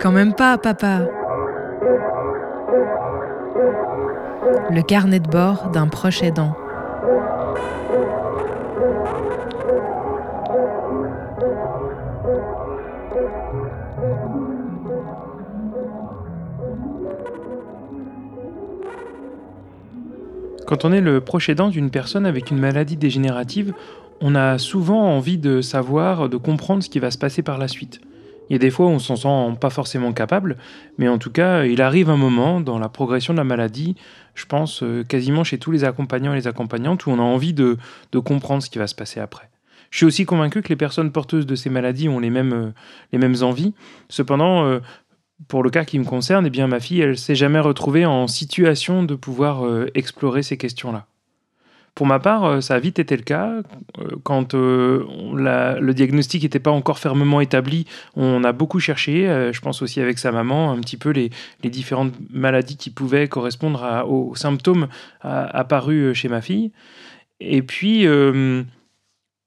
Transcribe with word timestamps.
Quand 0.00 0.12
même 0.12 0.34
pas, 0.34 0.58
papa. 0.58 1.00
Le 4.70 4.82
carnet 4.82 5.20
de 5.20 5.28
bord 5.28 5.70
d'un 5.70 5.88
proche 5.88 6.22
aidant. 6.22 6.54
Quand 20.66 20.86
on 20.86 20.92
est 20.92 21.00
le 21.02 21.20
proche 21.20 21.50
aidant 21.50 21.68
d'une 21.68 21.90
personne 21.90 22.24
avec 22.24 22.50
une 22.50 22.58
maladie 22.58 22.96
dégénérative, 22.96 23.74
on 24.20 24.34
a 24.34 24.56
souvent 24.56 25.04
envie 25.14 25.36
de 25.36 25.60
savoir, 25.60 26.30
de 26.30 26.36
comprendre 26.38 26.82
ce 26.82 26.88
qui 26.88 26.98
va 26.98 27.10
se 27.10 27.18
passer 27.18 27.42
par 27.42 27.58
la 27.58 27.68
suite. 27.68 28.00
Il 28.48 28.54
y 28.54 28.56
a 28.56 28.58
des 28.58 28.70
fois 28.70 28.86
où 28.86 28.90
on 28.90 28.98
s'en 28.98 29.16
sent 29.16 29.58
pas 29.60 29.70
forcément 29.70 30.12
capable, 30.12 30.56
mais 30.96 31.08
en 31.08 31.18
tout 31.18 31.30
cas, 31.30 31.64
il 31.64 31.82
arrive 31.82 32.08
un 32.08 32.16
moment 32.16 32.60
dans 32.60 32.78
la 32.78 32.88
progression 32.88 33.34
de 33.34 33.38
la 33.38 33.44
maladie, 33.44 33.94
je 34.34 34.46
pense 34.46 34.82
euh, 34.82 35.02
quasiment 35.04 35.44
chez 35.44 35.58
tous 35.58 35.70
les 35.70 35.84
accompagnants 35.84 36.32
et 36.32 36.36
les 36.36 36.46
accompagnantes, 36.46 37.06
où 37.06 37.10
on 37.10 37.18
a 37.18 37.22
envie 37.22 37.54
de, 37.54 37.76
de 38.12 38.18
comprendre 38.18 38.62
ce 38.62 38.70
qui 38.70 38.78
va 38.78 38.86
se 38.86 38.94
passer 38.94 39.20
après. 39.20 39.48
Je 39.94 39.98
suis 39.98 40.06
aussi 40.06 40.24
convaincu 40.24 40.60
que 40.60 40.68
les 40.70 40.76
personnes 40.76 41.12
porteuses 41.12 41.46
de 41.46 41.54
ces 41.54 41.70
maladies 41.70 42.08
ont 42.08 42.18
les 42.18 42.28
mêmes, 42.28 42.52
euh, 42.52 42.70
les 43.12 43.18
mêmes 43.18 43.36
envies. 43.42 43.74
Cependant, 44.08 44.64
euh, 44.64 44.80
pour 45.48 45.62
le 45.62 45.70
cas 45.70 45.84
qui 45.84 45.98
me 45.98 46.04
concerne, 46.04 46.46
eh 46.46 46.50
bien, 46.50 46.66
ma 46.66 46.80
fille, 46.80 47.00
elle 47.00 47.18
s'est 47.18 47.34
jamais 47.34 47.60
retrouvée 47.60 48.06
en 48.06 48.26
situation 48.26 49.02
de 49.02 49.14
pouvoir 49.14 49.66
euh, 49.66 49.90
explorer 49.94 50.42
ces 50.42 50.56
questions-là. 50.56 51.06
Pour 51.94 52.06
ma 52.06 52.18
part, 52.18 52.44
euh, 52.44 52.60
ça 52.60 52.74
a 52.74 52.78
vite 52.78 52.98
été 52.98 53.16
le 53.16 53.22
cas. 53.22 53.62
Euh, 53.98 54.08
quand 54.22 54.54
le 54.54 55.92
diagnostic 55.92 56.42
n'était 56.42 56.58
pas 56.58 56.70
encore 56.70 56.98
fermement 56.98 57.40
établi, 57.40 57.86
on 58.16 58.42
a 58.44 58.52
beaucoup 58.52 58.80
cherché, 58.80 59.26
je 59.52 59.60
pense 59.60 59.82
aussi 59.82 60.00
avec 60.00 60.18
sa 60.18 60.32
maman, 60.32 60.72
un 60.72 60.80
petit 60.80 60.96
peu 60.96 61.10
les, 61.10 61.30
différentes 61.62 62.14
maladies 62.30 62.76
qui 62.76 62.90
pouvaient 62.90 63.28
correspondre 63.28 64.04
aux 64.08 64.34
symptômes 64.34 64.88
apparus 65.20 66.14
chez 66.14 66.28
ma 66.28 66.40
fille. 66.40 66.72
Et 67.40 67.62
puis, 67.62 68.06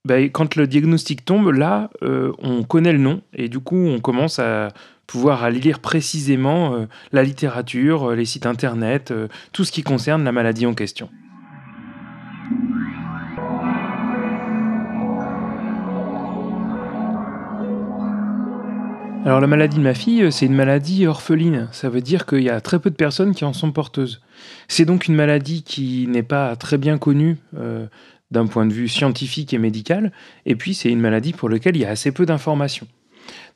ben, 0.06 0.30
quand 0.31 0.56
le 0.56 0.68
diagnostic 0.68 1.25
tombe, 1.25 1.52
là, 1.52 1.90
on 2.02 2.64
connaît 2.64 2.94
le 2.94 3.00
nom, 3.00 3.22
et 3.34 3.50
du 3.50 3.59
coup, 3.59 3.88
on 3.88 4.00
commence 4.00 4.40
à 4.40 4.70
pouvoir 5.08 5.50
lire 5.50 5.80
précisément 5.80 6.75
euh, 6.75 6.86
la 7.13 7.23
littérature, 7.23 8.11
euh, 8.11 8.16
les 8.16 8.25
sites 8.25 8.45
internet, 8.45 9.11
euh, 9.11 9.30
tout 9.53 9.63
ce 9.63 9.72
qui 9.72 9.81
concerne 9.81 10.23
la 10.25 10.33
maladie 10.33 10.66
en 10.66 10.73
question. 10.73 11.09
Alors 19.25 19.41
la 19.41 19.47
maladie 19.47 19.78
de 19.78 19.81
ma 19.81 19.94
fille, 19.94 20.31
c'est 20.31 20.45
une 20.45 20.55
maladie 20.55 21.05
orpheline. 21.05 21.67
Ça 21.73 21.89
veut 21.89 22.00
dire 22.00 22.25
qu'il 22.25 22.44
y 22.44 22.50
a 22.50 22.61
très 22.61 22.80
peu 22.80 22.89
de 22.89 22.95
personnes 22.95 23.33
qui 23.33 23.44
en 23.44 23.52
sont 23.52 23.72
porteuses. 23.72 24.22
C'est 24.69 24.85
donc 24.85 25.08
une 25.08 25.16
maladie 25.16 25.63
qui 25.63 26.08
n'est 26.08 26.23
pas 26.23 26.55
très 26.55 26.78
bien 26.78 26.97
connue 26.97 27.35
d'un 28.31 28.47
point 28.47 28.66
de 28.66 28.72
vue 28.72 28.88
scientifique 28.88 29.53
et 29.53 29.58
médical. 29.58 30.13
Et 30.45 30.55
puis 30.55 30.73
c'est 30.73 30.89
une 30.89 31.02
maladie 31.02 31.33
pour 31.33 31.50
laquelle 31.50 31.75
il 31.75 31.81
y 31.81 31.85
a 31.85 31.89
assez 31.89 32.13
peu 32.13 32.25
d'informations. 32.25 32.88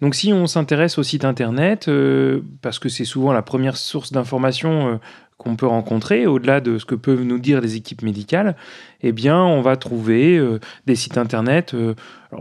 Donc 0.02 0.16
si 0.16 0.34
on 0.34 0.48
s'intéresse 0.48 0.98
au 0.98 1.04
site 1.04 1.26
internet, 1.26 1.88
euh, 1.88 2.42
parce 2.62 2.80
que 2.80 2.90
c'est 2.90 3.06
souvent 3.06 3.32
la 3.32 3.42
première 3.42 3.78
source 3.78 4.12
d'information 4.12 4.94
euh, 4.94 4.96
qu'on 5.38 5.56
peut 5.56 5.68
rencontrer, 5.68 6.28
au-delà 6.28 6.62
de 6.62 6.78
ce 6.78 6.86
que 6.86 6.96
peuvent 6.96 7.24
nous 7.24 7.40
dire 7.40 7.62
les 7.62 7.76
équipes 7.76 8.04
médicales, 8.04 8.56
eh 9.02 9.12
bien 9.12 9.42
on 9.42 9.62
va 9.62 9.76
trouver 9.76 10.38
euh, 10.38 10.60
des 10.86 10.96
sites 10.96 11.18
internet. 11.18 11.76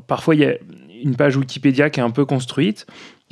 parfois 0.06 0.34
il 0.34 0.40
y 0.42 0.44
a 0.44 0.54
une 1.02 1.16
page 1.16 1.36
Wikipédia 1.36 1.88
qui 1.88 2.00
est 2.00 2.02
un 2.02 2.10
peu 2.10 2.26
construite, 2.26 2.86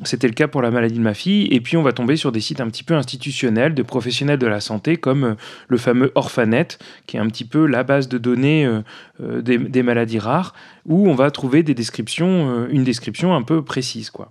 c'était 0.05 0.29
le 0.29 0.35
cas 0.35 0.47
pour 0.47 0.63
la 0.63 0.71
maladie 0.71 0.99
de 0.99 1.03
ma 1.03 1.15
fille. 1.15 1.49
Et 1.51 1.61
puis, 1.61 1.77
on 1.77 1.83
va 1.83 1.93
tomber 1.93 2.17
sur 2.17 2.31
des 2.31 2.41
sites 2.41 2.61
un 2.61 2.69
petit 2.69 2.85
peu 2.85 2.95
institutionnels 2.95 3.75
de 3.75 3.83
professionnels 3.83 4.39
de 4.39 4.47
la 4.47 4.61
santé, 4.61 4.97
comme 4.97 5.25
euh, 5.25 5.35
le 5.69 5.77
fameux 5.77 6.13
Orphanet, 6.15 6.79
qui 7.07 7.17
est 7.17 7.21
un 7.21 7.27
petit 7.27 7.45
peu 7.45 7.67
la 7.67 7.83
base 7.83 8.09
de 8.09 8.19
données 8.19 8.65
euh, 8.65 8.81
euh, 9.21 9.43
des, 9.43 9.83
maladies 9.83 10.21
rares, 10.21 10.55
où 10.87 11.09
on 11.09 11.15
va 11.15 11.31
trouver 11.31 11.63
des 11.63 11.75
descriptions, 11.75 12.67
une 12.69 12.85
description 12.85 13.35
un 13.35 13.43
peu 13.43 13.63
précise, 13.63 14.11
quoi. 14.11 14.29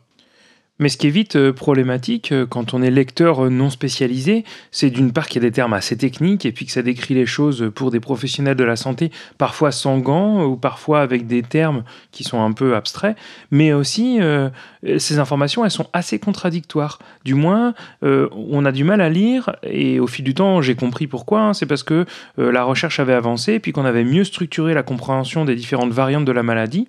Mais 0.80 0.90
ce 0.90 0.98
qui 0.98 1.08
est 1.08 1.12
vite 1.12 1.36
euh, 1.36 1.52
problématique 1.52 2.32
euh, 2.32 2.46
quand 2.46 2.74
on 2.74 2.82
est 2.84 2.92
lecteur 2.92 3.46
euh, 3.46 3.50
non 3.50 3.70
spécialisé, 3.70 4.44
c'est 4.72 4.92
d'une 4.92 5.12
part 5.12 5.28
qu'il 5.28 5.42
y 5.42 5.46
a 5.46 5.50
des 5.50 5.54
termes 5.54 5.74
assez 5.74 5.98
techniques 5.98 6.46
et 6.46 6.52
puis 6.52 6.66
que 6.66 6.72
ça 6.72 6.84
décrit 6.84 7.16
les 7.16 7.26
choses 7.26 7.72
pour 7.74 7.90
des 7.90 8.00
professionnels 8.00 8.56
de 8.56 8.64
la 8.64 8.76
santé, 8.76 9.12
parfois 9.38 9.72
sans 9.72 9.98
gants 9.98 10.44
ou 10.44 10.56
parfois 10.56 11.02
avec 11.02 11.26
des 11.26 11.42
termes 11.42 11.84
qui 12.12 12.24
sont 12.24 12.42
un 12.44 12.52
peu 12.52 12.76
abstraits, 12.76 13.18
mais 13.52 13.74
aussi 13.74 14.20
ces 14.98 15.20
informations, 15.20 15.66
elles 15.66 15.72
sont 15.72 15.88
assez 15.94 16.20
contradictoires. 16.20 17.00
Du 17.26 17.34
moins, 17.34 17.74
on 18.02 18.66
a 18.66 18.72
du 18.72 18.84
mal 18.84 19.02
à 19.02 19.10
lire 19.10 19.56
et 19.64 20.00
au 20.00 20.08
fil 20.08 20.24
du 20.24 20.34
temps, 20.34 20.62
j'ai 20.62 20.76
compris 20.76 21.08
pourquoi. 21.08 21.42
Hein. 21.42 21.54
c'est 21.54 21.66
parce 21.66 21.84
que 21.84 22.06
la 22.38 22.64
recherche 22.64 23.00
avait 23.00 23.14
avancé 23.14 23.54
et 23.54 23.60
puis 23.60 23.72
qu'on 23.72 23.86
avait 23.86 24.04
mieux 24.04 24.24
structuré 24.24 24.74
la 24.74 24.84
compréhension 24.84 25.46
des 25.46 25.56
différentes 25.56 25.92
variantes 25.92 26.26
de 26.26 26.32
la 26.32 26.44
maladie 26.44 26.88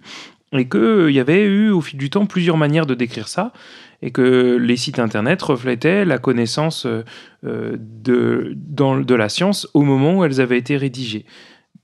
et 0.52 0.68
qu'il 0.68 0.80
euh, 0.80 1.10
y 1.10 1.20
avait 1.20 1.42
eu 1.42 1.70
au 1.70 1.80
fil 1.80 1.98
du 1.98 2.10
temps 2.10 2.26
plusieurs 2.26 2.56
manières 2.56 2.86
de 2.86 2.94
décrire 2.94 3.28
ça, 3.28 3.52
et 4.00 4.10
que 4.10 4.56
les 4.56 4.76
sites 4.76 4.98
internet 4.98 5.42
reflétaient 5.42 6.04
la 6.04 6.18
connaissance 6.18 6.86
euh, 6.86 7.04
euh, 7.44 7.76
de, 7.78 8.54
de 8.54 9.14
la 9.14 9.28
science 9.28 9.68
au 9.74 9.82
moment 9.82 10.18
où 10.18 10.24
elles 10.24 10.40
avaient 10.40 10.58
été 10.58 10.76
rédigées. 10.76 11.26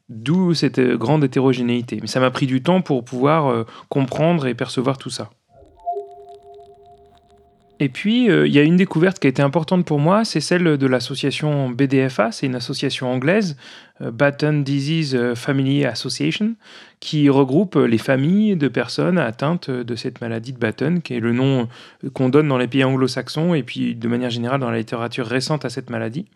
D'où 0.09 0.53
cette 0.55 0.81
grande 0.81 1.25
hétérogénéité. 1.25 1.99
Mais 2.01 2.07
ça 2.07 2.21
m'a 2.21 2.31
pris 2.31 2.47
du 2.47 2.63
temps 2.63 2.83
pour 2.83 3.05
pouvoir 3.07 3.65
comprendre 3.89 4.47
et 4.47 4.53
percevoir 4.53 4.99
tout 4.99 5.09
ça. 5.09 5.31
Et 7.81 7.89
puis, 7.89 8.27
il 8.27 8.53
y 8.53 8.59
a 8.59 8.63
une 8.63 8.77
découverte 8.77 9.19
qui 9.19 9.27
a 9.27 9.31
été 9.31 9.43
importante 9.43 9.85
pour 9.85 9.99
moi, 9.99 10.25
c'est 10.25 10.41
celle 10.41 10.79
de 10.79 10.87
l'association 10.87 11.71
BDFA, 11.71 12.31
c'est 12.31 12.47
une 12.47 12.55
association 12.55 13.11
anglaise 13.11 13.57
euh, 14.01 14.11
Batten 14.11 14.65
Disease 14.65 15.15
euh, 15.15 15.37
Family 15.37 15.85
Association, 15.85 16.55
qui 16.99 17.29
regroupe 17.29 17.77
les 17.77 17.99
familles 17.99 18.57
de 18.57 18.67
personnes 18.67 19.19
atteintes 19.19 19.71
de 19.71 19.95
cette 19.95 20.21
maladie 20.21 20.53
de 20.53 20.59
Batten, 20.59 21.01
qui 21.01 21.15
est 21.15 21.21
le 21.21 21.33
nom 21.33 21.69
qu'on 22.13 22.29
donne 22.29 22.49
dans 22.49 22.59
les 22.59 22.67
pays 22.67 22.83
anglo-saxons 22.83 23.55
et 23.55 23.63
puis 23.63 23.95
de 23.95 24.09
manière 24.09 24.31
générale 24.31 24.61
dans 24.61 24.71
la 24.71 24.79
littérature 24.79 25.27
récente 25.27 25.65
à 25.65 25.71
cette 25.71 25.91
maladie, 25.91 26.27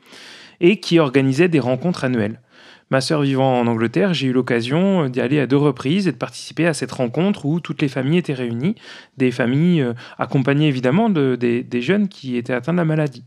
et 0.60 0.78
qui 0.78 0.98
organisait 0.98 1.48
des 1.48 1.60
rencontres 1.60 2.04
annuelles. 2.04 2.40
Ma 2.90 3.00
sœur 3.00 3.22
vivant 3.22 3.60
en 3.60 3.66
Angleterre, 3.66 4.14
j'ai 4.14 4.28
eu 4.28 4.32
l'occasion 4.32 5.08
d'y 5.08 5.20
aller 5.20 5.40
à 5.40 5.46
deux 5.46 5.58
reprises 5.58 6.08
et 6.08 6.12
de 6.12 6.16
participer 6.16 6.66
à 6.66 6.72
cette 6.72 6.92
rencontre 6.92 7.44
où 7.44 7.60
toutes 7.60 7.82
les 7.82 7.88
familles 7.88 8.18
étaient 8.18 8.32
réunies, 8.32 8.76
des 9.18 9.30
familles 9.30 9.82
euh, 9.82 9.92
accompagnées 10.18 10.68
évidemment 10.68 11.10
de, 11.10 11.36
des, 11.36 11.62
des 11.62 11.82
jeunes 11.82 12.08
qui 12.08 12.36
étaient 12.36 12.54
atteints 12.54 12.72
de 12.72 12.78
la 12.78 12.86
maladie. 12.86 13.24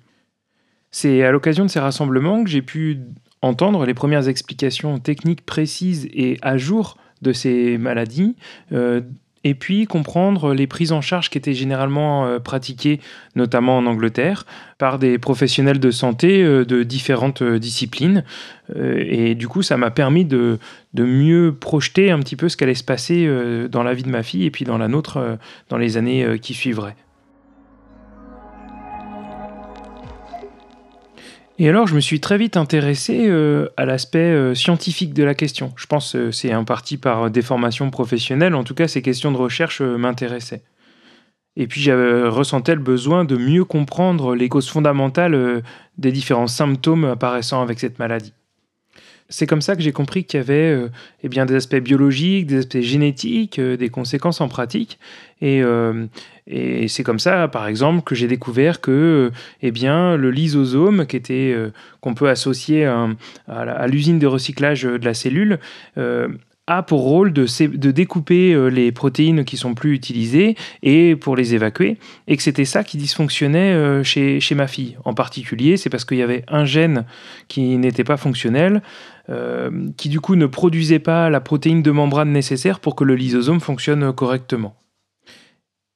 C'est 0.89 1.23
à 1.23 1.31
l'occasion 1.31 1.63
de 1.63 1.69
ces 1.69 1.79
rassemblements 1.79 2.43
que 2.43 2.49
j'ai 2.49 2.61
pu 2.61 2.99
entendre 3.41 3.85
les 3.85 3.93
premières 3.93 4.27
explications 4.27 4.99
techniques 4.99 5.45
précises 5.45 6.07
et 6.13 6.37
à 6.41 6.57
jour 6.57 6.97
de 7.21 7.33
ces 7.33 7.77
maladies, 7.77 8.35
euh, 8.71 9.01
et 9.43 9.55
puis 9.55 9.85
comprendre 9.85 10.53
les 10.53 10.67
prises 10.67 10.91
en 10.91 11.01
charge 11.01 11.29
qui 11.29 11.37
étaient 11.37 11.53
généralement 11.53 12.25
euh, 12.25 12.39
pratiquées, 12.39 12.99
notamment 13.35 13.77
en 13.77 13.85
Angleterre, 13.85 14.45
par 14.77 14.99
des 14.99 15.17
professionnels 15.17 15.79
de 15.79 15.91
santé 15.91 16.43
euh, 16.43 16.65
de 16.65 16.83
différentes 16.83 17.43
disciplines. 17.43 18.23
et 18.75 19.35
du 19.35 19.47
coup, 19.47 19.63
ça 19.63 19.75
m'a 19.75 19.91
permis 19.91 20.23
de, 20.23 20.57
de, 20.93 21.03
mieux 21.03 21.53
projeter 21.53 22.09
un 22.11 22.19
petit 22.19 22.35
peu 22.35 22.47
ce 22.47 22.55
qu'allait 22.55 22.75
se 22.75 22.83
passer 22.83 23.27
dans 23.69 23.83
la 23.83 23.93
vie 23.93 24.03
de 24.03 24.09
ma 24.09 24.23
fille 24.23 24.45
et 24.45 24.51
puis 24.51 24.63
dans 24.63 24.77
la 24.77 24.87
nôtre 24.87 25.37
dans 25.67 25.77
les 25.77 25.97
années 25.97 26.39
qui 26.39 26.53
suivraient. 26.53 26.95
Et 31.61 31.69
alors, 31.69 31.85
je 31.85 31.93
me 31.93 31.99
suis 31.99 32.19
très 32.19 32.39
vite 32.39 32.57
intéressé 32.57 33.27
euh, 33.27 33.69
à 33.77 33.85
l'aspect 33.85 34.17
euh, 34.17 34.55
scientifique 34.55 35.13
de 35.13 35.23
la 35.23 35.35
question. 35.35 35.71
Je 35.75 35.85
pense 35.85 36.13
que 36.13 36.17
euh, 36.17 36.31
c'est 36.31 36.51
un 36.51 36.63
parti 36.63 36.97
par 36.97 37.29
des 37.29 37.43
formations 37.43 37.91
professionnelles. 37.91 38.55
En 38.55 38.63
tout 38.63 38.73
cas, 38.73 38.87
ces 38.87 39.03
questions 39.03 39.31
de 39.31 39.37
recherche 39.37 39.79
m'intéressaient. 39.79 40.63
Et 41.55 41.67
puis, 41.67 41.79
j'avais 41.79 42.27
ressenti 42.27 42.71
le 42.71 42.79
besoin 42.79 43.25
de 43.25 43.37
mieux 43.37 43.63
comprendre 43.63 44.33
les 44.33 44.49
causes 44.49 44.69
fondamentales 44.69 45.61
des 45.99 46.11
différents 46.11 46.47
symptômes 46.47 47.05
apparaissant 47.05 47.61
avec 47.61 47.79
cette 47.79 47.99
maladie 47.99 48.33
c'est 49.31 49.47
comme 49.47 49.61
ça 49.61 49.75
que 49.75 49.81
j'ai 49.81 49.93
compris 49.93 50.25
qu'il 50.25 50.39
y 50.39 50.43
avait 50.43 50.53
euh, 50.53 50.89
eh 51.23 51.29
bien, 51.29 51.45
des 51.45 51.55
aspects 51.55 51.77
biologiques, 51.77 52.47
des 52.47 52.57
aspects 52.57 52.81
génétiques, 52.81 53.57
euh, 53.57 53.77
des 53.77 53.89
conséquences 53.89 54.41
en 54.41 54.49
pratique. 54.49 54.99
Euh, 55.41 56.05
et, 56.47 56.87
c'est 56.89 57.03
comme 57.03 57.17
ça, 57.17 57.47
par 57.47 57.67
exemple, 57.67 58.03
que 58.03 58.13
j'ai 58.13 58.27
découvert 58.27 58.81
que 58.81 59.31
eh 59.61 59.71
bien, 59.71 60.17
le 60.17 60.29
lysosome, 60.29 61.07
qui 61.07 61.21
qu'on 62.01 62.13
peut 62.13 62.29
associer 62.29 62.85
à, 62.85 63.87
l'usine 63.87 64.19
de 64.19 64.27
recyclage 64.27 64.83
de 64.83 65.05
la 65.05 65.13
cellule, 65.13 65.59
a 66.77 66.83
pour 66.83 67.01
rôle 67.01 67.33
de, 67.33 67.91
découper 67.91 68.53
euh, 68.53 68.67
les 68.67 68.91
protéines 68.91 69.45
qui 69.45 69.57
sont 69.57 69.73
plus 69.73 69.93
utilisées 69.93 70.55
et 70.83 71.15
pour 71.15 71.35
les 71.35 71.53
évacuer, 71.55 71.97
et 72.27 72.37
que 72.37 72.43
c'était 72.43 72.65
ça 72.65 72.83
qui 72.83 72.97
dysfonctionnait 72.97 73.73
euh, 73.73 74.03
chez, 74.03 74.39
chez 74.39 74.55
ma 74.55 74.67
fille. 74.67 74.97
En 75.05 75.13
particulier, 75.13 75.77
c'est 75.77 75.89
parce 75.89 76.05
qu'il 76.05 76.17
y 76.17 76.21
avait 76.21 76.43
un 76.47 76.65
gène 76.65 77.05
qui 77.47 77.77
n'était 77.77 78.03
pas 78.03 78.17
fonctionnel, 78.17 78.81
euh, 79.29 79.89
qui 79.97 80.09
du 80.09 80.19
coup 80.19 80.35
ne 80.35 80.45
produisait 80.45 80.99
pas 80.99 81.29
la 81.29 81.41
protéine 81.41 81.81
de 81.81 81.91
membrane 81.91 82.31
nécessaire 82.31 82.79
pour 82.79 82.95
que 82.95 83.03
le 83.03 83.15
lysosome 83.15 83.59
fonctionne 83.59 84.11
correctement. 84.13 84.75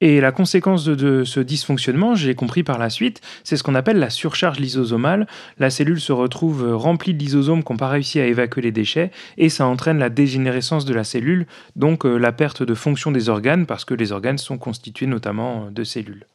Et 0.01 0.19
la 0.19 0.33
conséquence 0.33 0.83
de, 0.85 1.23
ce 1.23 1.39
dysfonctionnement, 1.39 2.15
j'ai 2.15 2.35
compris 2.35 2.63
par 2.63 2.77
la 2.77 2.89
suite, 2.89 3.21
c'est 3.45 3.55
ce 3.55 3.63
qu'on 3.63 3.75
appelle 3.75 3.97
la 3.97 4.09
surcharge 4.09 4.59
lysosomale. 4.59 5.25
La 5.57 5.69
cellule 5.69 6.01
se 6.01 6.11
retrouve 6.11 6.73
remplie 6.73 7.13
de 7.13 7.19
lysosomes 7.19 7.63
qui 7.63 7.71
n'ont 7.71 7.77
pas 7.77 7.87
réussi 7.87 8.19
à 8.19 8.25
évacuer 8.25 8.61
les 8.61 8.73
déchets 8.73 9.11
et 9.37 9.47
ça 9.47 9.65
entraîne 9.65 9.97
la 9.97 10.09
dégénérescence 10.09 10.83
de 10.83 10.93
la 10.93 11.05
cellule, 11.05 11.47
donc 11.77 12.05
euh, 12.05 12.17
la 12.17 12.33
perte 12.33 12.61
de 12.61 12.73
fonction 12.73 13.11
des 13.11 13.29
organes 13.29 13.65
parce 13.65 13.85
que 13.85 13.93
les 13.93 14.11
organes 14.11 14.37
sont 14.37 14.57
constitués 14.57 15.07
notamment 15.07 15.71
de 15.71 15.83
cellules. 15.85 16.25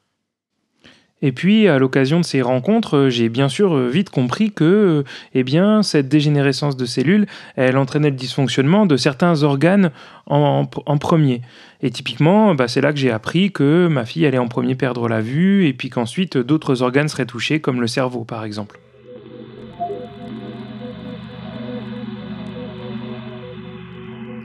Et 1.23 1.33
puis, 1.33 1.69
à 1.69 1.79
l'occasion 1.79 2.19
de 2.19 2.25
ces 2.25 2.41
rencontres, 2.41 2.97
euh, 2.97 3.11
j'ai 3.11 3.29
bien 3.29 3.51
sûr 3.51 3.77
euh, 3.77 3.89
vite 3.89 4.09
compris 4.09 4.53
que 4.53 4.65
euh, 4.65 5.05
eh 5.35 5.45
cette 5.83 6.09
dégénérescence 6.09 6.79
de 6.79 6.87
cellules, 6.87 7.27
elle 7.57 7.77
entraînait 7.77 8.09
le 8.09 8.17
dysfonctionnement 8.17 8.87
de 8.87 8.97
certains 8.97 9.43
organes 9.43 9.91
en, 10.27 10.65
premier. 10.65 11.43
Et 11.83 11.91
typiquement, 11.91 12.55
bah, 12.55 12.69
c'est 12.69 12.81
là 12.81 12.93
que 12.93 12.99
j'ai 12.99 13.11
appris 13.11 13.53
que 13.53 13.87
ma 13.89 14.07
fille 14.07 14.25
allait 14.25 14.39
en 14.39 14.49
premier 14.49 14.75
perdre 14.77 15.09
la 15.09 15.21
vue, 15.21 15.67
et 15.67 15.75
puis 15.75 15.91
qu'ensuite 15.91 16.39
d'autres 16.39 16.83
organes 16.83 17.09
seraient 17.09 17.27
touchés, 17.27 17.61
comme 17.61 17.81
le 17.81 17.87
cerveau 17.87 18.25
par 18.25 18.45
exemple. 18.45 18.79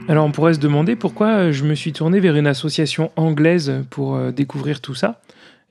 Alors 0.08 0.26
on 0.26 0.32
pourrait 0.32 0.56
se 0.56 0.60
demander 0.60 0.96
pourquoi 0.96 1.52
je 1.52 1.64
me 1.64 1.76
suis 1.76 1.94
tourné 1.94 2.20
vers 2.20 2.36
une 2.36 2.48
association 2.48 3.12
anglaise 3.16 3.84
pour 3.90 4.20
découvrir 4.32 4.82
tout 4.82 4.96
ça. 4.96 5.20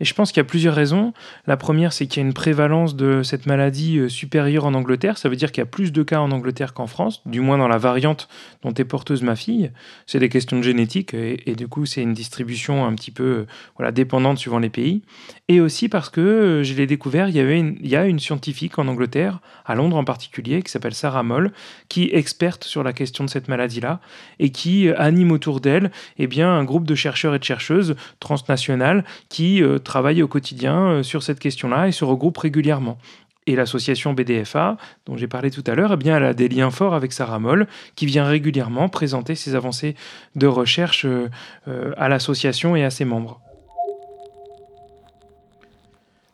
Et 0.01 0.05
je 0.05 0.13
pense 0.13 0.33
qu'il 0.33 0.39
y 0.39 0.41
a 0.41 0.45
plusieurs 0.45 0.75
raisons. 0.75 1.13
La 1.47 1.57
première, 1.57 1.93
c'est 1.93 2.07
qu'il 2.07 2.21
y 2.21 2.25
a 2.25 2.27
une 2.27 2.35
prévalence 2.35 2.97
de 2.97 3.23
cette 3.23 3.47
maladie 3.47 3.99
euh, 3.99 4.09
supérieure 4.09 4.65
en 4.65 4.75
Angleterre. 4.75 5.19
Ça 5.19 5.29
veut 5.29 5.37
dire 5.37 5.53
qu'il 5.53 5.61
y 5.61 5.63
a 5.63 5.67
plus 5.67 5.93
de 5.93 6.03
cas 6.03 6.19
en 6.19 6.33
Angleterre 6.33 6.75
qu'en 6.75 6.89
France, 6.89 7.23
du 7.27 7.41
moins 7.41 7.59
dans 7.59 7.69
la 7.69 7.79
variante 7.79 8.29
dont 8.63 8.75
est 8.75 8.85
porteuse 8.85 9.23
ma 9.23 9.37
fille. 9.37 9.71
C'est 10.07 10.19
des 10.19 10.29
questions 10.29 10.59
de 10.59 10.63
génétique 10.63 11.15
et, 11.15 11.55
du 11.55 11.69
coup, 11.69 11.87
c'est 11.87 12.03
une 12.03 12.13
distribution 12.13 12.85
un 12.85 12.95
petit 12.95 13.13
peu 13.13 13.23
euh, 13.23 13.47
voilà, 13.77 13.93
dépendante 13.93 14.39
suivant 14.39 14.59
les 14.59 14.69
pays. 14.69 15.03
Et 15.47 15.61
aussi 15.61 15.89
parce 15.89 16.11
que, 16.11 16.21
euh, 16.21 16.63
je 16.65 16.75
l'ai 16.75 16.89
découvert, 16.89 17.29
il 17.29 17.37
y, 17.37 17.41
avait 17.41 17.61
il 17.61 17.87
y 17.87 17.95
a 17.95 18.07
une 18.07 18.19
scientifique 18.19 18.79
en 18.81 18.89
Angleterre, 18.89 19.41
à 19.65 19.77
Londres 19.77 19.97
en 19.97 20.05
particulier, 20.05 20.63
qui 20.63 20.73
s'appelle 20.73 20.95
Sarah 20.95 21.23
Moll, 21.23 21.53
qui 21.89 22.05
est 22.05 22.17
experte 22.17 22.65
sur 22.65 22.83
la 22.83 22.93
question 22.93 23.23
de 23.23 23.31
cette 23.31 23.47
maladie-là 23.47 24.01
et 24.41 24.51
qui 24.51 24.91
anime 24.91 25.31
autour 25.31 25.61
d'elle 25.61 25.93
eh 26.19 26.27
bien, 26.27 26.51
un 26.51 26.65
groupe 26.65 26.85
de 26.85 26.97
chercheurs 26.97 27.35
et 27.35 27.39
de 27.39 27.45
chercheuses 27.45 27.95
transnationales 28.19 29.05
qui 29.29 29.63
travaillent 29.85 30.23
au 30.23 30.29
quotidien 30.29 30.89
euh, 30.89 31.03
sur 31.03 31.23
cette 31.23 31.39
question-là 31.39 31.87
et 31.89 31.93
se 31.93 32.05
regroupent 32.05 32.39
régulièrement. 32.39 32.99
Et 33.47 33.57
l'association 33.57 34.15
BDFA, 34.15 34.79
dont 35.07 35.17
j'ai 35.17 35.29
parlé 35.29 35.51
tout 35.51 35.65
à 35.67 35.75
l'heure, 35.75 35.93
eh 35.93 35.97
bien, 35.97 36.17
elle 36.17 36.25
a 36.25 36.35
des 36.35 36.49
liens 36.49 36.71
forts 36.71 36.95
avec 36.95 37.13
Sarah 37.13 37.39
Moll, 37.39 37.67
qui 37.95 38.07
vient 38.07 38.25
régulièrement 38.25 38.89
présenter 38.89 39.35
ses 39.35 39.55
avancées 39.55 39.95
de 40.35 40.47
recherche 40.47 41.05
euh, 41.05 41.29
euh, 41.69 41.93
à 41.97 42.09
l'association 42.09 42.75
et 42.75 42.85
à 42.85 42.91
ses 42.91 43.05
membres. 43.05 43.41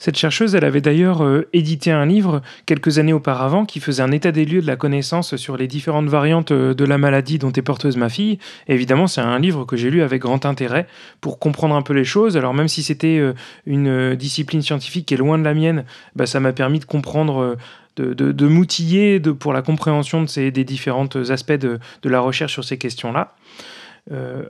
Cette 0.00 0.16
chercheuse, 0.16 0.54
elle 0.54 0.64
avait 0.64 0.80
d'ailleurs 0.80 1.22
euh, 1.22 1.46
édité 1.52 1.90
un 1.90 2.06
livre 2.06 2.40
quelques 2.64 2.98
années 2.98 3.12
auparavant 3.12 3.66
qui 3.66 3.80
faisait 3.80 4.02
un 4.02 4.12
état 4.12 4.32
des 4.32 4.46
lieux 4.46 4.62
de 4.62 4.66
la 4.66 4.76
connaissance 4.76 5.36
sur 5.36 5.58
les 5.58 5.68
différentes 5.68 6.08
variantes 6.08 6.52
euh, 6.52 6.72
de 6.72 6.86
la 6.86 6.96
maladie 6.96 7.38
dont 7.38 7.52
est 7.52 7.60
porteuse 7.60 7.98
ma 7.98 8.08
fille. 8.08 8.38
évidemment, 8.66 9.06
c'est 9.06 9.20
un 9.20 9.38
livre 9.38 9.66
que 9.66 9.76
j'ai 9.76 9.90
lu 9.90 10.00
avec 10.00 10.22
grand 10.22 10.46
intérêt 10.46 10.86
pour 11.20 11.38
comprendre 11.38 11.74
un 11.74 11.82
peu 11.82 11.92
les 11.92 12.06
choses. 12.06 12.38
Alors 12.38 12.54
même 12.54 12.66
si 12.66 12.82
c'était 12.82 13.18
euh, 13.18 13.34
une 13.66 14.14
discipline 14.14 14.62
scientifique 14.62 15.04
qui 15.04 15.12
est 15.12 15.18
loin 15.18 15.38
de 15.38 15.44
la 15.44 15.52
mienne, 15.52 15.84
bah, 16.16 16.24
ça 16.24 16.40
m'a 16.40 16.54
permis 16.54 16.78
de 16.78 16.86
comprendre 16.86 17.58
de, 17.96 18.46
m'outiller 18.46 19.20
pour 19.20 19.52
la 19.52 19.60
compréhension 19.60 20.22
de 20.22 20.26
ces, 20.26 20.50
des 20.50 20.64
différents 20.64 21.08
aspects 21.28 21.52
de, 21.52 21.78
la 22.04 22.20
recherche 22.20 22.54
sur 22.54 22.64
ces 22.64 22.78
questions-là. 22.78 23.34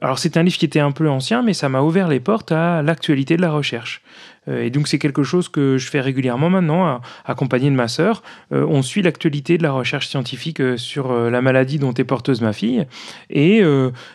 alors 0.00 0.20
c'est 0.20 0.36
un 0.36 0.44
livre 0.44 0.56
qui 0.56 0.64
était 0.64 0.78
un 0.78 0.92
peu 0.92 1.08
ancien, 1.10 1.42
mais 1.42 1.54
ça 1.54 1.68
m'a 1.68 1.80
ouvert 1.80 2.06
les 2.06 2.20
portes 2.20 2.52
à 2.52 2.82
l'actualité 2.82 3.36
de 3.36 3.42
la 3.42 3.50
recherche. 3.50 4.02
Euh, 4.48 4.64
et 4.64 4.70
donc 4.70 4.88
c'est 4.88 4.98
quelque 4.98 5.22
chose 5.22 5.48
que 5.48 5.78
je 5.78 5.88
fais 5.88 6.00
régulièrement 6.00 6.50
maintenant, 6.50 7.00
accompagné 7.24 7.70
de 7.70 7.74
ma 7.74 7.88
sœur. 7.88 8.22
Euh, 8.52 8.66
on 8.68 8.82
suit 8.82 9.02
l'actualité 9.02 9.58
de 9.58 9.62
la 9.62 9.72
recherche 9.72 10.08
scientifique 10.08 10.60
euh, 10.60 10.76
sur 10.76 11.12
la 11.12 11.42
maladie 11.42 11.78
dont 11.78 11.92
est 11.92 12.04
porteuse 12.04 12.40
ma 12.40 12.52
fille, 12.52 12.86
et 13.28 13.62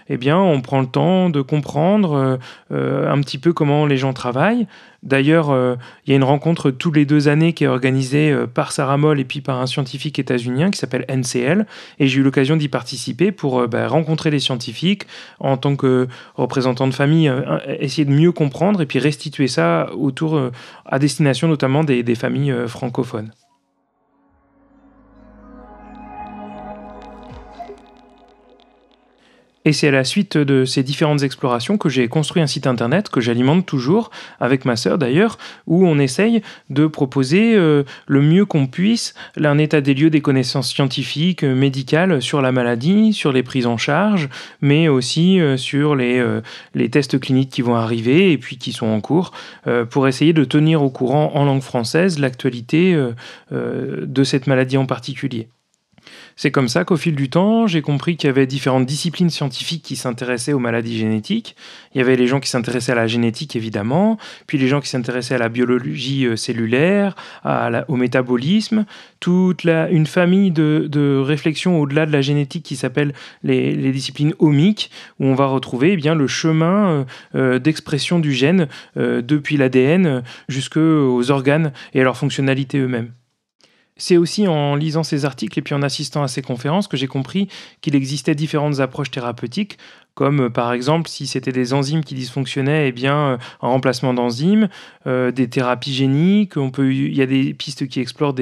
eh 0.10 0.18
bien 0.18 0.38
on 0.38 0.62
prend 0.62 0.82
le 0.82 0.88
temps 0.88 1.30
de 1.30 1.42
comprendre 1.42 2.40
un 2.72 3.22
petit 3.22 3.38
peu 3.38 3.54
comment 3.54 3.86
les 3.86 3.98
gens 3.98 4.14
travaillent. 4.14 4.68
D'ailleurs, 5.04 5.56
il 6.06 6.10
y 6.10 6.14
a 6.14 6.16
une 6.16 6.24
rencontre 6.24 6.72
tous 6.72 6.92
les 6.92 7.06
deux 7.06 7.28
années 7.28 7.54
qui 7.54 7.64
est 7.64 7.68
organisée 7.68 8.36
par 8.54 8.72
Sarah 8.72 8.98
Moll 8.98 9.20
et 9.20 9.24
puis 9.24 9.42
par 9.42 9.62
un 9.62 9.68
scientifique 9.68 10.18
états-unien 10.18 10.72
qui 10.72 10.80
s'appelle 10.80 11.06
NCL. 11.10 11.68
Et 12.00 12.08
j'ai 12.08 12.20
eu 12.20 12.24
l'occasion 12.24 12.56
d'y 12.56 12.70
participer 12.70 13.32
pour 13.32 13.68
bah, 13.68 13.88
rencontrer 13.88 14.32
les 14.32 14.40
scientifiques 14.40 15.06
en 15.40 15.58
tant 15.58 15.76
que 15.76 16.08
représentant 16.36 16.88
de 16.88 16.94
famille, 16.94 17.32
essayer 17.80 18.06
de 18.06 18.12
mieux 18.12 18.32
comprendre 18.32 18.82
et 18.82 18.86
puis 18.88 19.00
restituer 19.00 19.48
ça 19.48 19.90
euh, 20.24 20.52
à 20.86 21.00
destination 21.00 21.48
notamment 21.48 21.84
des, 21.84 22.16
familles 22.16 22.52
euh, 22.52 22.68
francophones. 22.68 23.32
Et 29.66 29.74
c'est 29.74 29.88
à 29.88 29.92
la 29.92 30.04
suite 30.04 30.38
de 30.38 30.64
ces 30.64 30.84
différentes 30.84 31.24
explorations 31.24 31.78
que 31.80 31.90
j'ai 31.90 32.08
construit 32.08 32.42
un 32.44 32.48
site 32.48 32.68
internet 32.68 33.10
que 33.10 33.20
j'alimente 33.20 33.66
toujours, 33.66 34.12
avec 34.40 34.64
ma 34.64 34.76
sœur 34.76 35.00
d'ailleurs, 35.00 35.40
où 35.66 35.88
on 35.88 35.98
essaye 35.98 36.44
de 36.70 36.86
proposer 36.86 37.56
euh, 37.56 37.84
le 38.08 38.22
mieux 38.22 38.46
qu'on 38.46 38.68
puisse 38.68 39.16
un 39.44 39.58
état 39.58 39.82
des 39.82 39.96
lieux 39.96 40.12
des 40.12 40.22
connaissances 40.22 40.70
scientifiques, 40.70 41.44
euh, 41.44 41.56
médicales 41.56 42.22
sur 42.22 42.44
la 42.44 42.52
maladie, 42.52 43.12
sur 43.12 43.32
les 43.32 43.42
prises 43.42 43.66
en 43.66 43.78
charge, 43.78 44.30
mais 44.62 44.88
aussi 44.88 45.40
euh, 45.40 45.58
sur 45.58 45.96
les, 45.96 46.24
les 46.76 46.90
tests 46.90 47.20
cliniques 47.20 47.50
qui 47.50 47.64
vont 47.64 47.76
arriver 47.76 48.32
et 48.32 48.38
puis 48.38 48.58
qui 48.58 48.72
sont 48.72 48.88
en 48.88 49.02
cours, 49.02 49.32
pour 49.90 50.08
essayer 50.08 50.34
de 50.34 50.44
tenir 50.44 50.84
au 50.84 50.90
courant 50.90 51.32
en 51.34 51.46
langue 51.46 51.62
française 51.62 52.20
l'actualité 52.20 52.96
de 53.52 54.24
cette 54.24 54.48
maladie 54.48 54.78
en 54.78 54.86
particulier. 54.86 55.48
C'est 56.36 56.52
comme 56.52 56.68
ça 56.68 56.84
qu'au 56.84 56.98
fil 56.98 57.16
du 57.16 57.30
temps, 57.30 57.66
j'ai 57.66 57.82
compris 57.82 58.18
qu'il 58.18 58.28
y 58.28 58.30
avait 58.30 58.46
différentes 58.46 58.86
disciplines 58.86 59.30
scientifiques 59.30 59.84
qui 59.84 59.96
s'intéressaient 59.96 60.54
aux 60.54 60.60
maladies 60.60 60.98
génétiques. 60.98 61.56
Il 61.94 62.00
y 62.00 62.02
avait 62.02 62.18
les 62.18 62.28
gens 62.28 62.42
qui 62.42 62.50
s'intéressaient 62.50 62.92
à 62.92 62.96
la 62.96 63.08
génétique, 63.08 63.56
évidemment, 63.56 64.18
puis 64.46 64.58
les 64.58 64.68
gens 64.68 64.82
qui 64.82 64.90
s'intéressaient 64.90 65.36
à 65.36 65.40
la 65.40 65.50
biologie 65.50 66.26
euh, 66.26 66.36
cellulaire, 66.36 67.16
au 67.88 67.96
métabolisme, 67.96 68.86
toute 69.20 69.64
une 69.66 70.06
famille 70.06 70.52
de, 70.52 71.22
réflexions 71.26 71.80
au-delà 71.80 72.06
de 72.06 72.12
la 72.12 72.22
génétique 72.22 72.64
qui 72.64 72.76
s'appelle 72.76 73.14
les, 73.44 73.92
disciplines 73.92 74.34
omiques, 74.40 74.92
où 75.20 75.26
on 75.26 75.36
va 75.36 75.46
retrouver 75.46 75.94
eh 75.94 75.96
bien, 75.96 76.16
le 76.16 76.28
chemin 76.28 76.88
euh, 76.88 77.04
euh, 77.36 77.60
d'expression 77.60 78.20
du 78.20 78.34
gène 78.34 78.68
depuis 78.96 79.58
l'ADN 79.58 80.24
jusqu'aux 80.50 81.32
organes 81.32 81.72
et 81.94 82.02
à 82.02 82.04
leur 82.04 82.18
fonctionnalité 82.18 82.80
eux-mêmes. 82.80 83.12
C'est 83.98 84.18
aussi 84.18 84.46
en 84.48 84.76
lisant 84.76 85.04
ces 85.04 85.24
articles 85.24 85.58
et 85.58 85.62
puis 85.62 85.74
en 85.74 85.82
assistant 85.82 86.22
à 86.22 86.28
ces 86.28 86.42
conférences 86.42 86.88
que 86.88 86.98
j'ai 86.98 87.08
compris 87.08 87.48
qu'il 87.80 87.96
existait 87.96 88.36
différentes 88.36 88.82
approches 88.82 89.10
thérapeutiques, 89.10 89.78
comme 90.16 90.46
euh, 90.46 90.50
par 90.50 90.74
exemple 90.74 91.10
si 91.10 91.28
c'était 91.28 91.52
des 91.52 91.74
enzymes 91.74 92.04
qui 92.04 92.16
dysfonctionnaient, 92.16 92.88
eh 92.88 92.92
bien 92.92 93.18
euh, 93.18 93.38
un 93.62 93.68
remplacement 93.68 94.14
d'enzymes, 94.14 94.70
euh, 95.06 95.32
des 95.32 95.48
thérapies 95.48 95.94
géniques, 95.94 96.58
on 96.58 96.72
peut, 96.72 96.92
il 96.92 97.16
y 97.16 97.22
a 97.22 97.28
des 97.28 97.54
pistes 97.54 97.88
qui 97.88 98.00
explorent 98.00 98.36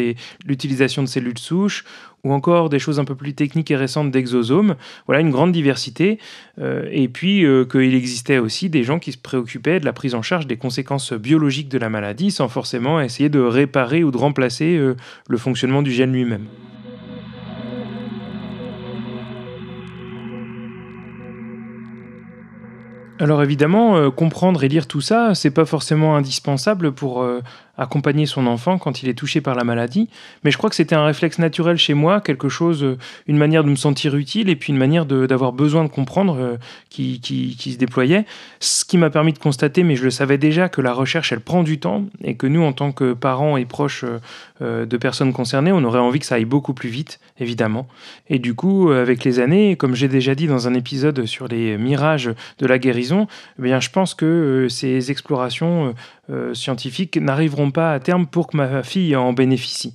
l'utilisation 0.45 1.01
de 1.01 1.07
cellules 1.07 1.37
souches 1.37 1.83
ou 2.23 2.31
encore 2.31 2.69
des 2.69 2.79
choses 2.79 2.99
un 2.99 3.05
peu 3.05 3.15
plus 3.15 3.33
techniques 3.33 3.69
et 3.69 3.75
récentes 3.75 4.09
d'exosomes. 4.09 4.75
Voilà, 5.07 5.19
une 5.19 5.31
grande 5.31 5.51
diversité. 5.51 6.19
Et 6.57 7.09
puis 7.09 7.45
qu'il 7.69 7.93
existait 7.93 8.37
aussi 8.37 8.69
des 8.69 8.85
gens 8.85 8.97
qui 8.97 9.11
se 9.11 9.17
préoccupaient 9.17 9.81
de 9.81 9.85
la 9.85 9.91
prise 9.91 10.15
en 10.15 10.21
charge 10.21 10.47
des 10.47 10.55
conséquences 10.55 11.11
biologiques 11.11 11.67
de 11.67 11.77
la 11.77 11.89
maladie 11.89 12.31
sans 12.31 12.47
forcément 12.47 13.01
essayer 13.01 13.27
de 13.27 13.41
réparer 13.41 14.05
ou 14.05 14.11
de 14.11 14.17
remplacer 14.17 14.79
le 15.27 15.37
fonctionnement 15.37 15.81
du 15.81 15.91
gène 15.91 16.13
lui-même. 16.13 16.45
Alors 23.19 23.43
évidemment, 23.43 24.09
comprendre 24.11 24.63
et 24.63 24.67
lire 24.67 24.87
tout 24.87 25.01
ça, 25.01 25.35
c'est 25.35 25.51
pas 25.51 25.65
forcément 25.65 26.15
indispensable 26.15 26.91
pour 26.91 27.25
accompagner 27.77 28.25
son 28.25 28.45
enfant 28.45 28.77
quand 28.77 29.01
il 29.01 29.09
est 29.09 29.13
touché 29.15 29.41
par 29.41 29.55
la 29.55 29.63
maladie. 29.63 30.07
Mais 30.43 30.51
je 30.51 30.57
crois 30.57 30.69
que 30.69 30.75
c'était 30.75 30.95
un 30.95 31.05
réflexe 31.05 31.39
naturel 31.39 31.77
chez 31.77 31.93
moi, 31.93 32.21
quelque 32.21 32.49
chose, 32.49 32.83
euh, 32.83 32.97
une 33.27 33.37
manière 33.37 33.63
de 33.63 33.69
me 33.69 33.75
sentir 33.75 34.15
utile 34.15 34.49
et 34.49 34.55
puis 34.55 34.71
une 34.71 34.77
manière 34.77 35.05
d'avoir 35.05 35.53
besoin 35.53 35.83
de 35.83 35.89
comprendre 35.89 36.37
euh, 36.39 36.57
qui, 36.89 37.19
qui, 37.19 37.55
qui, 37.57 37.73
se 37.73 37.77
déployait. 37.77 38.25
Ce 38.59 38.85
qui 38.85 38.97
m'a 38.97 39.09
permis 39.09 39.33
de 39.33 39.39
constater, 39.39 39.83
mais 39.83 39.95
je 39.95 40.03
le 40.03 40.11
savais 40.11 40.37
déjà, 40.37 40.69
que 40.69 40.81
la 40.81 40.93
recherche, 40.93 41.31
elle 41.31 41.39
prend 41.39 41.63
du 41.63 41.79
temps 41.79 42.05
et 42.23 42.35
que 42.35 42.45
nous, 42.45 42.61
en 42.61 42.73
tant 42.73 42.91
que 42.91 43.13
parents 43.13 43.57
et 43.57 43.65
proches 43.65 44.05
euh, 44.61 44.85
de 44.85 44.97
personnes 44.97 45.33
concernées, 45.33 45.71
on 45.71 45.83
aurait 45.83 45.99
envie 45.99 46.19
que 46.19 46.25
ça 46.27 46.35
aille 46.35 46.45
beaucoup 46.45 46.73
plus 46.73 46.89
vite, 46.89 47.19
évidemment. 47.39 47.87
Et 48.29 48.37
du 48.37 48.53
coup, 48.53 48.91
avec 48.91 49.23
les 49.23 49.39
années, 49.39 49.75
comme 49.75 49.95
j'ai 49.95 50.07
déjà 50.07 50.35
dit 50.35 50.47
dans 50.47 50.67
un 50.67 50.73
épisode 50.75 51.25
sur 51.25 51.47
les 51.47 51.77
mirages 51.77 52.31
de 52.59 52.67
la 52.67 52.77
guérison, 52.77 53.27
eh 53.57 53.63
bien, 53.63 53.79
je 53.79 53.89
pense 53.89 54.13
que 54.13 54.67
ces 54.69 55.09
explorations 55.11 55.95
scientifiques 56.53 57.17
n'arriveront 57.17 57.71
pas 57.71 57.93
à 57.93 57.99
terme 57.99 58.25
pour 58.27 58.47
que 58.47 58.57
ma 58.57 58.83
fille 58.83 59.15
en 59.15 59.33
bénéficie. 59.33 59.93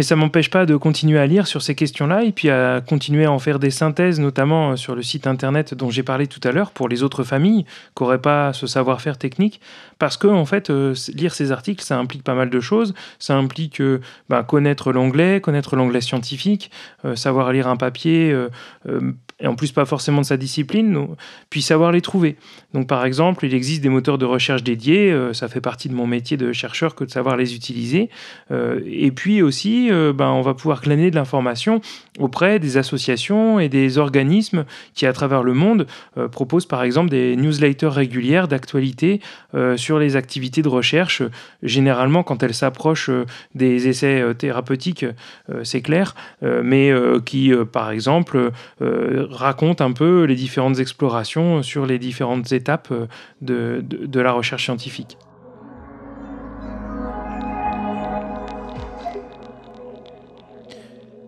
Mais 0.00 0.04
ça 0.04 0.16
m'empêche 0.16 0.48
pas 0.48 0.64
de 0.64 0.76
continuer 0.76 1.18
à 1.18 1.26
lire 1.26 1.46
sur 1.46 1.60
ces 1.60 1.74
questions-là 1.74 2.24
et 2.24 2.32
puis 2.32 2.48
à 2.48 2.80
continuer 2.80 3.26
à 3.26 3.32
en 3.32 3.38
faire 3.38 3.58
des 3.58 3.70
synthèses, 3.70 4.18
notamment 4.18 4.74
sur 4.74 4.94
le 4.94 5.02
site 5.02 5.26
internet 5.26 5.74
dont 5.74 5.90
j'ai 5.90 6.02
parlé 6.02 6.26
tout 6.26 6.40
à 6.42 6.52
l'heure 6.52 6.70
pour 6.70 6.88
les 6.88 7.02
autres 7.02 7.22
familles 7.22 7.64
qui 7.94 8.02
n'auraient 8.02 8.22
pas 8.22 8.54
ce 8.54 8.66
savoir-faire 8.66 9.18
technique. 9.18 9.60
Parce 9.98 10.16
que, 10.16 10.26
en 10.26 10.46
fait, 10.46 10.70
euh, 10.70 10.94
lire 11.14 11.34
ces 11.34 11.52
articles, 11.52 11.84
ça 11.84 11.98
implique 11.98 12.22
pas 12.22 12.34
mal 12.34 12.48
de 12.48 12.60
choses. 12.60 12.94
Ça 13.18 13.36
implique 13.36 13.82
euh, 13.82 14.00
bah, 14.30 14.42
connaître 14.42 14.90
l'anglais, 14.90 15.42
connaître 15.42 15.76
l'anglais 15.76 16.00
scientifique, 16.00 16.70
euh, 17.04 17.14
savoir 17.14 17.52
lire 17.52 17.68
un 17.68 17.76
papier, 17.76 18.34
et 19.40 19.46
en 19.46 19.54
plus 19.54 19.72
pas 19.72 19.84
forcément 19.84 20.20
de 20.20 20.26
sa 20.26 20.36
discipline, 20.36 21.06
puis 21.48 21.62
savoir 21.62 21.92
les 21.92 22.00
trouver. 22.00 22.36
Donc 22.74 22.86
par 22.86 23.04
exemple, 23.04 23.46
il 23.46 23.54
existe 23.54 23.82
des 23.82 23.88
moteurs 23.88 24.18
de 24.18 24.24
recherche 24.24 24.62
dédiés, 24.62 25.10
euh, 25.10 25.32
ça 25.32 25.48
fait 25.48 25.60
partie 25.60 25.88
de 25.88 25.94
mon 25.94 26.06
métier 26.06 26.36
de 26.36 26.52
chercheur 26.52 26.94
que 26.94 27.04
de 27.04 27.10
savoir 27.10 27.36
les 27.36 27.54
utiliser. 27.54 28.10
Euh, 28.50 28.80
et 28.86 29.10
puis 29.10 29.42
aussi, 29.42 29.90
euh, 29.90 30.12
ben, 30.12 30.28
on 30.28 30.42
va 30.42 30.54
pouvoir 30.54 30.82
glaner 30.82 31.10
de 31.10 31.16
l'information 31.16 31.80
auprès 32.18 32.58
des 32.58 32.76
associations 32.76 33.58
et 33.58 33.68
des 33.68 33.98
organismes 33.98 34.64
qui, 34.94 35.06
à 35.06 35.12
travers 35.12 35.42
le 35.42 35.54
monde, 35.54 35.86
proposent 36.32 36.66
par 36.66 36.82
exemple 36.82 37.08
des 37.08 37.34
newsletters 37.36 37.88
régulières 37.88 38.48
d'actualité 38.48 39.20
sur 39.76 39.98
les 39.98 40.16
activités 40.16 40.60
de 40.60 40.68
recherche, 40.68 41.22
généralement 41.62 42.22
quand 42.22 42.42
elles 42.42 42.54
s'approchent 42.54 43.10
des 43.54 43.88
essais 43.88 44.34
thérapeutiques, 44.34 45.06
c'est 45.62 45.80
clair, 45.80 46.14
mais 46.42 46.92
qui, 47.24 47.52
par 47.72 47.90
exemple, 47.90 48.52
raconte 49.30 49.80
un 49.80 49.92
peu 49.92 50.24
les 50.24 50.34
différentes 50.34 50.78
explorations 50.78 51.62
sur 51.62 51.86
les 51.86 51.98
différentes 51.98 52.52
étapes 52.52 52.88
euh, 52.90 53.06
de, 53.40 53.82
de, 53.82 54.20
la 54.20 54.32
recherche 54.32 54.64
scientifique. 54.64 55.16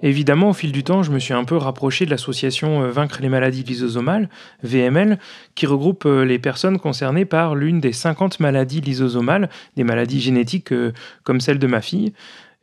Évidemment, 0.04 0.50
au 0.50 0.52
fil 0.52 0.72
du 0.72 0.82
temps, 0.82 1.04
je 1.04 1.12
me 1.12 1.20
suis 1.20 1.32
un 1.32 1.44
peu 1.44 1.56
rapproché 1.56 2.04
de 2.04 2.10
l'association 2.10 2.82
euh, 2.82 2.90
Vaincre 2.90 3.18
les 3.22 3.28
maladies 3.28 3.62
lysosomales, 3.62 4.28
VML, 4.64 5.18
qui 5.54 5.66
regroupe 5.66 6.04
euh, 6.06 6.24
les 6.24 6.40
personnes 6.40 6.80
concernées 6.80 7.24
par 7.24 7.54
l'une 7.54 7.78
des 7.78 7.92
50 7.92 8.40
maladies 8.40 8.80
lysosomales, 8.80 9.48
des 9.76 9.84
maladies 9.84 10.20
génétiques 10.20 10.74
comme 11.22 11.40
celle 11.40 11.60
de 11.60 11.66
ma 11.68 11.80
fille. 11.80 12.12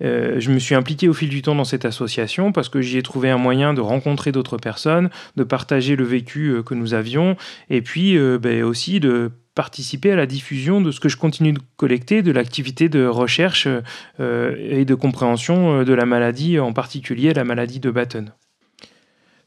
Euh, 0.03 0.39
je 0.39 0.51
me 0.51 0.59
suis 0.59 0.75
impliqué 0.75 1.09
au 1.09 1.13
fil 1.13 1.29
du 1.29 1.41
temps 1.41 1.55
dans 1.55 1.65
cette 1.65 1.85
association 1.85 2.51
parce 2.51 2.69
que 2.69 2.81
j'y 2.81 2.97
ai 2.97 3.03
trouvé 3.03 3.29
un 3.29 3.37
moyen 3.37 3.73
de 3.73 3.81
rencontrer 3.81 4.31
d'autres 4.31 4.57
personnes, 4.57 5.09
de 5.35 5.43
partager 5.43 5.95
le 5.95 6.03
vécu 6.03 6.49
euh, 6.49 6.63
que 6.63 6.73
nous 6.73 6.93
avions, 6.93 7.35
et 7.69 7.81
puis 7.81 8.17
euh, 8.17 8.37
ben, 8.39 8.63
aussi 8.63 8.99
de 8.99 9.31
participer 9.55 10.11
à 10.11 10.15
la 10.15 10.25
diffusion 10.25 10.79
de 10.79 10.91
ce 10.91 11.01
que 11.01 11.09
je 11.09 11.17
continue 11.17 11.51
de 11.51 11.59
collecter, 11.75 12.21
de 12.21 12.31
l'activité 12.31 12.87
de 12.87 13.05
recherche 13.05 13.67
et 14.19 14.85
de 14.85 14.95
compréhension 14.95 15.83
de 15.83 15.93
la 15.93 16.05
maladie, 16.05 16.59
en 16.59 16.71
particulier 16.71 17.33
la 17.33 17.43
maladie 17.43 17.81
de 17.81 17.91
Batten. 17.91 18.31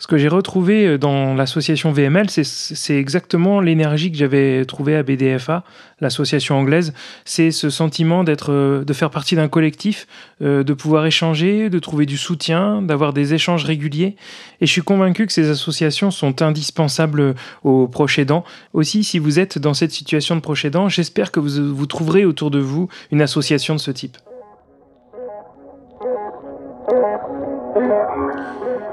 Ce 0.03 0.09
que 0.09 0.19
j'ai 0.19 0.27
retrouvé 0.27 0.85
euh, 0.85 0.99
dans 0.99 1.33
l'association 1.33 1.93
VML, 1.93 2.27
c'est 2.29 2.97
exactement 2.97 3.61
l'énergie 3.61 4.11
que 4.11 4.19
j'avais 4.19 4.65
trouvée 4.65 4.97
à 4.97 5.05
BDFA, 5.05 5.63
l'association 6.01 6.57
anglaise. 6.57 6.93
C'est 7.25 7.53
ce 7.53 7.71
sentiment 7.71 8.25
d'être, 8.25 8.51
euh, 8.53 8.85
de 8.85 8.93
faire 8.95 9.11
partie 9.11 9.37
d'un 9.37 9.47
collectif, 9.47 10.09
euh, 10.43 10.65
de 10.65 10.73
pouvoir 10.75 11.07
échanger, 11.07 11.71
de 11.71 11.79
trouver 11.79 12.05
du 12.05 12.17
soutien, 12.17 12.83
d'avoir 12.83 13.13
des 13.13 13.33
échanges 13.33 13.65
réguliers. 13.65 14.17
Et 14.61 14.67
je 14.67 14.73
suis 14.73 14.83
convaincu 14.83 15.25
que 15.25 15.33
ces 15.33 15.51
associations 15.51 16.11
sont 16.11 16.43
indispensables 16.43 17.37
aux 17.63 17.87
proches 17.87 18.19
aidants. 18.19 18.43
Aussi, 18.73 19.05
si 19.05 19.21
vous 19.21 19.39
êtes 19.39 19.61
dans 19.61 19.73
cette 19.73 19.93
situation 19.93 20.35
de 20.35 20.41
proche 20.41 20.65
aidant, 20.65 20.89
j'espère 20.89 21.31
que 21.31 21.39
vous, 21.39 21.73
vous 21.73 21.87
trouverez 21.87 22.25
autour 22.25 22.51
de 22.51 22.59
vous 22.59 22.89
une 23.13 23.23
association 23.23 23.77
de 23.77 23.81
ce 23.81 23.93
type. 23.93 24.17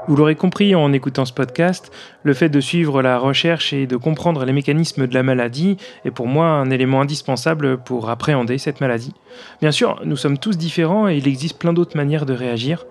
Vous 0.08 0.16
l'aurez 0.16 0.34
compris 0.34 0.74
en 0.74 0.92
écoutant 0.92 1.24
ce 1.24 1.32
podcast, 1.32 1.92
le 2.22 2.34
fait 2.34 2.48
de 2.48 2.60
suivre 2.60 3.02
la 3.02 3.18
recherche 3.18 3.72
et 3.72 3.86
de 3.86 3.96
comprendre 3.96 4.44
les 4.44 4.52
mécanismes 4.52 5.06
de 5.06 5.14
la 5.14 5.22
maladie 5.22 5.76
est 6.04 6.10
pour 6.10 6.26
moi 6.26 6.46
un 6.46 6.70
élément 6.70 7.00
indispensable 7.00 7.78
pour 7.78 8.08
appréhender 8.08 8.58
cette 8.58 8.80
maladie. 8.80 9.12
Bien 9.60 9.70
sûr, 9.70 10.00
nous 10.04 10.16
sommes 10.16 10.38
tous 10.38 10.56
différents 10.56 11.08
et 11.08 11.16
il 11.16 11.28
existe 11.28 11.58
plein 11.58 11.72
d'autres 11.72 11.96
manières 11.96 12.26
de 12.26 12.32
réagir. 12.32 12.86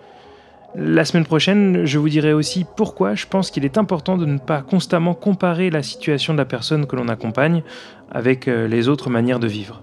La 0.75 1.03
semaine 1.03 1.25
prochaine, 1.25 1.85
je 1.85 1.97
vous 1.97 2.09
dirai 2.09 2.31
aussi 2.31 2.63
pourquoi 2.77 3.15
je 3.15 3.25
pense 3.25 3.49
qu'il 3.49 3.65
est 3.65 3.79
important 3.79 4.17
de 4.17 4.25
ne 4.25 4.37
pas 4.37 4.61
constamment 4.61 5.15
comparer 5.15 5.71
la 5.71 5.81
situation 5.81 6.33
de 6.33 6.37
la 6.37 6.45
personne 6.45 6.85
que 6.85 6.95
l'on 6.95 7.07
accompagne 7.07 7.63
avec 8.11 8.47
euh, 8.47 8.67
les 8.67 8.87
autres 8.87 9.09
manières 9.09 9.39
de 9.39 9.47
vivre. 9.47 9.81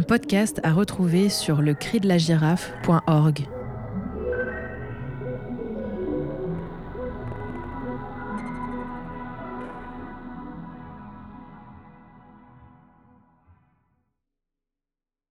Un 0.00 0.02
podcast 0.02 0.60
à 0.62 0.72
retrouver 0.72 1.28
sur 1.28 1.60
le. 1.60 1.76